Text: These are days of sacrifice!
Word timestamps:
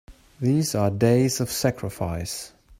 These 0.39 0.73
are 0.73 0.89
days 0.89 1.39
of 1.41 1.51
sacrifice! 1.51 2.53